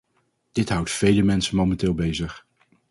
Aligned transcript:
Dit 0.51 0.69
houdt 0.69 0.91
vele 0.91 1.21
mensen 1.23 1.55
momenteel 1.55 1.93
bezig. 1.93 2.45